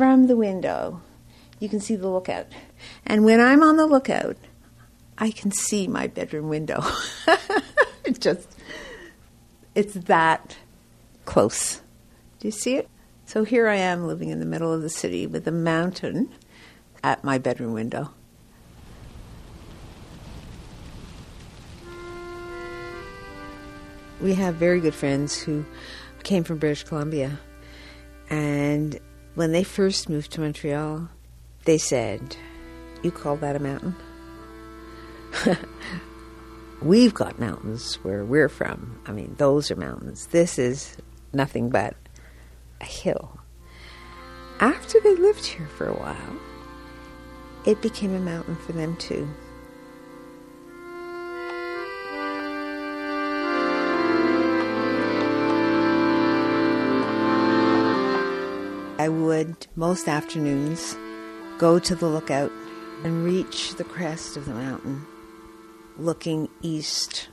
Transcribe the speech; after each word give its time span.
from 0.00 0.28
the 0.28 0.34
window, 0.34 1.02
you 1.58 1.68
can 1.68 1.78
see 1.78 1.94
the 1.94 2.08
lookout. 2.08 2.46
And 3.04 3.22
when 3.22 3.38
I'm 3.38 3.62
on 3.62 3.76
the 3.76 3.84
lookout, 3.84 4.38
I 5.18 5.30
can 5.30 5.52
see 5.52 5.86
my 5.88 6.06
bedroom 6.06 6.48
window. 6.48 6.82
it 8.06 8.18
just, 8.18 8.48
it's 9.74 9.92
that 9.92 10.56
close. 11.26 11.82
Do 12.38 12.48
you 12.48 12.50
see 12.50 12.76
it? 12.76 12.88
So 13.26 13.44
here 13.44 13.68
I 13.68 13.74
am 13.76 14.06
living 14.06 14.30
in 14.30 14.40
the 14.40 14.46
middle 14.46 14.72
of 14.72 14.80
the 14.80 14.88
city 14.88 15.26
with 15.26 15.46
a 15.46 15.52
mountain 15.52 16.30
at 17.04 17.22
my 17.22 17.36
bedroom 17.36 17.74
window. 17.74 18.10
We 24.18 24.32
have 24.32 24.54
very 24.54 24.80
good 24.80 24.94
friends 24.94 25.38
who 25.38 25.66
came 26.22 26.42
from 26.42 26.56
British 26.56 26.84
Columbia. 26.84 27.38
And 28.30 28.98
when 29.34 29.52
they 29.52 29.64
first 29.64 30.08
moved 30.08 30.32
to 30.32 30.40
Montreal, 30.40 31.08
they 31.64 31.78
said, 31.78 32.36
You 33.02 33.10
call 33.10 33.36
that 33.36 33.56
a 33.56 33.60
mountain? 33.60 33.94
We've 36.82 37.12
got 37.12 37.38
mountains 37.38 37.96
where 37.96 38.24
we're 38.24 38.48
from. 38.48 39.00
I 39.06 39.12
mean, 39.12 39.34
those 39.38 39.70
are 39.70 39.76
mountains. 39.76 40.26
This 40.26 40.58
is 40.58 40.96
nothing 41.32 41.68
but 41.68 41.94
a 42.80 42.84
hill. 42.84 43.38
After 44.60 44.98
they 45.00 45.14
lived 45.14 45.44
here 45.44 45.66
for 45.66 45.86
a 45.86 45.94
while, 45.94 46.36
it 47.66 47.82
became 47.82 48.14
a 48.14 48.20
mountain 48.20 48.56
for 48.56 48.72
them 48.72 48.96
too. 48.96 49.28
I 59.00 59.08
would, 59.08 59.66
most 59.76 60.08
afternoons, 60.08 60.94
go 61.56 61.78
to 61.78 61.94
the 61.94 62.06
lookout 62.06 62.52
and 63.02 63.24
reach 63.24 63.76
the 63.76 63.84
crest 63.84 64.36
of 64.36 64.44
the 64.44 64.52
mountain, 64.52 65.06
looking 65.96 66.50
east, 66.60 67.30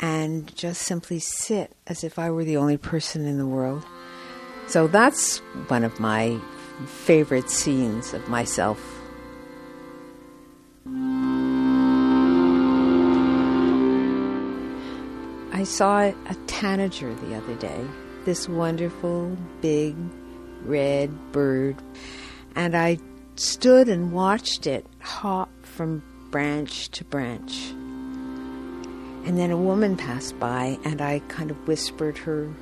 and 0.00 0.52
just 0.56 0.82
simply 0.82 1.20
sit 1.20 1.76
as 1.86 2.02
if 2.02 2.18
I 2.18 2.32
were 2.32 2.42
the 2.42 2.56
only 2.56 2.76
person 2.76 3.24
in 3.24 3.38
the 3.38 3.46
world. 3.46 3.86
So 4.66 4.88
that's 4.88 5.38
one 5.68 5.84
of 5.84 6.00
my 6.00 6.36
favorite 6.86 7.50
scenes 7.50 8.12
of 8.12 8.28
myself. 8.28 8.80
I 15.52 15.62
saw 15.62 16.00
a 16.00 16.34
tanager 16.48 17.14
the 17.14 17.36
other 17.36 17.54
day, 17.54 17.86
this 18.24 18.48
wonderful 18.48 19.38
big 19.60 19.94
red 20.64 21.32
bird, 21.32 21.76
and 22.54 22.76
I 22.76 22.98
stood 23.36 23.88
and 23.88 24.12
watched 24.12 24.66
it 24.66 24.86
hop 25.00 25.50
from 25.62 26.02
branch 26.30 26.90
to 26.90 27.04
branch. 27.04 27.70
And 29.26 29.38
then 29.38 29.50
a 29.50 29.56
woman 29.56 29.96
passed 29.96 30.38
by, 30.38 30.78
and 30.84 31.00
I 31.00 31.20
kind 31.28 31.50
of 31.50 31.68
whispered 31.68 32.18
her 32.18 32.52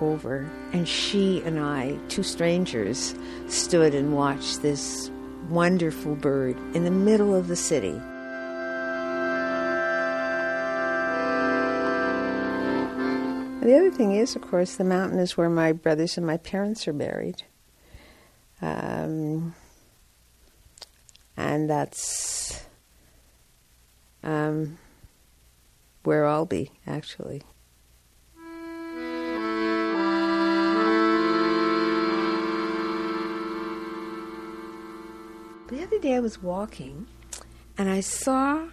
over, 0.00 0.50
and 0.72 0.88
she 0.88 1.42
and 1.42 1.58
I, 1.58 1.98
two 2.08 2.22
strangers, 2.22 3.14
stood 3.48 3.94
and 3.94 4.14
watched 4.14 4.62
this 4.62 5.10
wonderful 5.48 6.14
bird 6.14 6.56
in 6.74 6.84
the 6.84 6.90
middle 6.90 7.34
of 7.34 7.48
the 7.48 7.56
city. 7.56 8.00
The 13.60 13.76
other 13.76 13.90
thing 13.90 14.12
is, 14.12 14.36
of 14.36 14.42
course, 14.42 14.76
the 14.76 14.84
mountain 14.84 15.18
is 15.18 15.36
where 15.36 15.50
my 15.50 15.72
brothers 15.72 16.16
and 16.16 16.26
my 16.26 16.38
parents 16.38 16.88
are 16.88 16.94
buried. 16.94 17.42
Um, 18.62 19.54
and 21.36 21.68
that's 21.68 22.64
um, 24.22 24.78
where 26.04 26.26
I'll 26.26 26.46
be, 26.46 26.70
actually. 26.86 27.42
The 35.68 35.82
other 35.82 35.98
day 36.00 36.14
I 36.14 36.20
was 36.20 36.42
walking 36.42 37.06
and 37.76 37.90
I 37.90 38.00
saw 38.00 38.68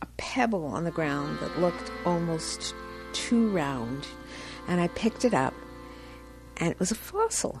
a 0.00 0.06
pebble 0.16 0.64
on 0.64 0.84
the 0.84 0.92
ground 0.92 1.38
that 1.40 1.58
looked 1.58 1.90
almost 2.06 2.74
too 3.12 3.48
round. 3.48 4.06
And 4.68 4.80
I 4.80 4.88
picked 4.88 5.24
it 5.24 5.34
up 5.34 5.54
and 6.56 6.70
it 6.70 6.78
was 6.78 6.90
a 6.90 6.94
fossil. 6.94 7.60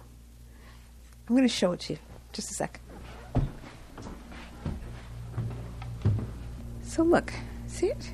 I'm 1.28 1.36
going 1.36 1.48
to 1.48 1.52
show 1.52 1.72
it 1.72 1.80
to 1.80 1.94
you. 1.94 1.98
Just 2.32 2.50
a 2.50 2.54
sec. 2.54 2.80
So 6.82 7.02
look, 7.02 7.32
see 7.66 7.86
it? 7.86 8.12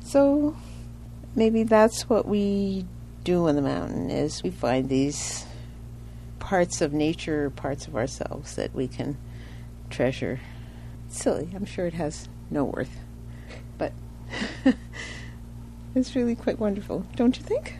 So 0.00 0.56
maybe 1.34 1.64
that's 1.64 2.08
what 2.08 2.26
we 2.26 2.86
do 3.24 3.48
on 3.48 3.56
the 3.56 3.62
mountain 3.62 4.10
is 4.10 4.42
we 4.42 4.50
find 4.50 4.88
these 4.88 5.44
parts 6.38 6.80
of 6.80 6.92
nature, 6.92 7.50
parts 7.50 7.88
of 7.88 7.96
ourselves 7.96 8.54
that 8.56 8.74
we 8.74 8.86
can 8.86 9.16
treasure. 9.90 10.40
Silly. 11.08 11.50
I'm 11.54 11.64
sure 11.64 11.86
it 11.86 11.94
has 11.94 12.28
no 12.50 12.64
worth. 12.64 12.96
But 13.78 13.92
it's 15.94 16.16
really 16.16 16.34
quite 16.34 16.58
wonderful, 16.58 17.06
don't 17.16 17.36
you 17.36 17.42
think? 17.42 17.76